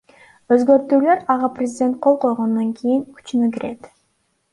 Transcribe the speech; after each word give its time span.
Өзгөртүүлөр 0.53 1.19
ага 1.33 1.49
президент 1.57 1.99
кол 2.07 2.17
койгондон 2.23 2.73
кийин 2.81 3.05
күчүнө 3.19 3.51
кирет. 3.59 3.91